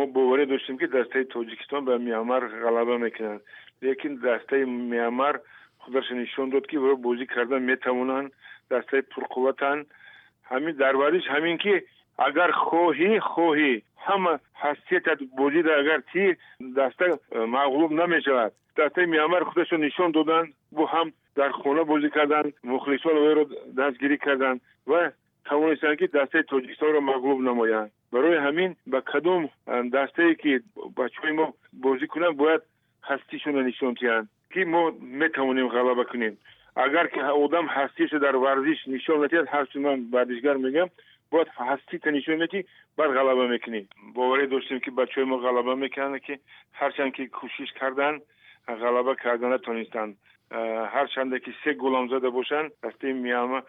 ما 0.00 0.06
باوری 0.06 0.46
داشتیم 0.46 0.78
که 0.78 0.86
دسته 0.86 1.24
تاجیکستان 1.24 1.84
به 1.84 1.98
میامار 1.98 2.48
غلبه 2.48 2.96
می‌کنند 2.96 3.40
لیکن 3.82 4.14
دسته 4.14 4.64
میامار 4.64 5.40
خودش 5.78 6.12
نشون 6.12 6.48
داد 6.48 6.66
که 6.66 6.78
برای 6.78 6.94
بازی 6.94 7.26
کردن 7.26 7.62
می‌توانند 7.62 8.32
دسته 8.70 9.00
پرقوتن. 9.00 9.86
همین 10.44 10.70
در 10.70 10.94
همین 11.30 11.58
که 11.58 11.84
اگر 12.18 12.50
خوهی 12.50 13.20
خوهی. 13.20 13.82
همه 13.98 14.38
حسیتت 14.54 15.18
بودید 15.36 15.68
اگر 15.68 16.02
چی 16.12 16.36
دسته 16.76 17.18
مغلوب 17.34 17.92
نمی 17.92 18.22
دسته 18.76 19.06
میامر 19.06 19.44
خودش 19.44 19.72
نشان 19.72 20.10
دادن. 20.10 20.48
بو 20.70 20.86
هم 20.86 21.12
در 21.36 21.50
خونه 21.50 21.82
بازی 21.82 22.10
کردن. 22.10 22.52
مخلصان 22.64 23.12
رو 23.16 23.44
دستگیری 23.78 24.18
کردن 24.18 24.60
و 24.86 25.10
توانستن 25.44 25.96
که 25.96 26.06
دسته 26.06 26.42
تاجیکستان 26.42 26.92
رو 26.92 27.00
مغلوب 27.00 27.40
نمایند. 27.40 27.90
برای 28.12 28.36
همین 28.36 28.76
به 28.86 29.00
کدوم 29.00 29.48
دسته 29.92 30.22
ای 30.22 30.34
که 30.34 30.62
بچه 30.96 31.32
ما 31.32 31.54
بازی 31.72 32.06
کنند 32.06 32.36
باید 32.36 32.60
هستیشون 33.04 33.54
رو 33.54 33.62
نشون 33.62 33.96
دهند 34.00 34.28
که 34.50 34.64
ما 34.64 34.90
می‌توانیم 35.00 35.68
غلبه 35.68 36.04
کنیم 36.04 36.38
اگر 36.76 37.06
که 37.06 37.22
آدم 37.22 37.66
هستیش 37.66 38.12
در 38.12 38.36
ورزش 38.36 38.88
نشون 38.88 39.24
ندهد 39.24 39.48
هستی 39.48 39.78
من 39.78 40.00
ورزشگر 40.12 40.54
میگم 40.54 40.90
باید 41.30 41.48
هستی 41.56 42.10
نشون 42.10 42.42
ندی 42.42 42.64
بعد 42.96 43.10
غلبه 43.10 43.46
می‌کنی. 43.46 43.88
باوری 44.14 44.46
داشتیم 44.46 44.80
که 44.80 44.90
بچه 44.90 45.24
ما 45.24 45.36
غلبه 45.36 45.74
می‌کنند 45.74 46.20
که 46.20 46.38
هرچند 46.72 47.12
که 47.12 47.26
کوشش 47.26 47.72
کردن 47.80 48.20
غلبه 48.68 49.14
کردن 49.24 49.52
نتونستن. 49.52 50.14
هرچند 50.92 51.42
که 51.42 51.52
سه 51.64 51.72
گلم 51.72 52.08
زده 52.08 52.30
باشن 52.30 52.68
دسته 52.82 53.12
میامه 53.12 53.62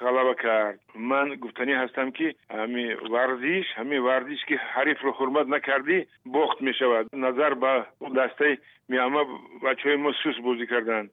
غلبه 0.00 0.34
کرد. 0.42 0.80
من 0.94 1.34
گفتنی 1.34 1.72
هستم 1.72 2.10
که 2.10 2.34
همی 2.50 2.92
ورزش 2.94 3.64
همی 3.74 3.98
ورزش 3.98 4.44
که 4.48 4.56
حریف 4.56 5.00
رو 5.00 5.12
حرمت 5.12 5.46
نکردی 5.46 6.06
بخت 6.34 6.62
می 6.62 6.74
شود. 6.74 7.06
نظر 7.12 7.54
به 7.54 7.84
دسته 8.16 8.58
میامه 8.88 9.24
بچه 9.64 9.88
های 9.88 9.96
ما 9.96 10.12
سوس 10.12 10.36
کردن. 10.70 11.10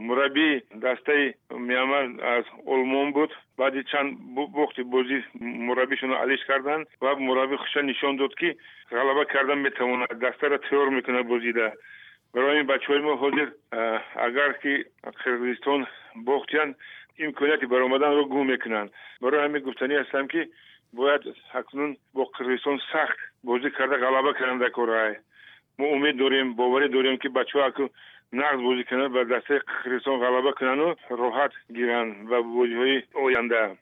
مربی 0.00 0.60
دسته 0.82 1.34
میامه 1.50 2.24
از 2.24 2.44
علمان 2.66 3.12
بود. 3.12 3.34
بعد 3.58 3.82
چند 3.82 4.18
بخت 4.56 4.80
بازی 4.80 5.24
مربیشون 5.40 6.12
علیش 6.12 6.40
کردن 6.48 6.84
و 7.02 7.14
مربی 7.14 7.56
خوشا 7.56 7.80
نشان 7.80 8.16
داد 8.16 8.34
که 8.34 8.56
غلبه 8.90 9.24
کردن 9.32 9.58
می‌تونه. 9.58 10.06
دسته 10.06 10.48
را 10.48 10.56
تیار 10.56 10.88
می‌کنه 10.88 11.22
بوزیده. 11.22 11.72
Ин 12.34 12.66
бачаҳои 12.66 13.00
мо 13.00 13.12
ҳозир 13.22 13.48
агар 14.26 14.52
ки 14.62 14.84
қирғизистон 15.22 15.86
бохтиянд 16.28 16.76
имконияти 17.18 17.66
баромаданро 17.66 18.24
гум 18.24 18.46
мекунанд. 18.48 18.90
Барои 19.20 19.42
ҳамин 19.44 19.62
гуфтанӣ 19.66 19.94
ҳастам 19.98 20.28
ки 20.28 20.40
бояд 20.92 21.22
акнун 21.52 21.96
бо 22.14 22.22
қирғизистон 22.36 22.78
сахт 22.92 23.18
бозӣ 23.44 23.70
карда 23.70 23.96
ғалаба 24.04 24.32
кунанд 24.38 24.60
дар 24.60 24.70
кораи 24.70 25.14
мо 25.78 25.86
умед 25.96 26.16
дорем 26.16 26.54
боварӣ 26.54 26.88
дорем 26.88 27.16
ки 27.18 27.28
бачаҳо 27.28 27.62
аку 27.70 27.84
нағз 28.32 28.58
бозӣ 28.66 28.82
кунанд 28.84 29.12
ба 29.16 29.24
дастаи 29.24 29.58
қирғизистон 29.58 30.20
ғалаба 30.24 30.52
кунанду 30.58 30.88
роҳат 31.10 31.52
гиранд 31.76 32.28
ба 32.30 32.38
бозиҳои 32.42 32.96
оянда 33.24 33.76